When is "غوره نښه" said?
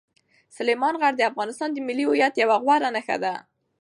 2.63-3.17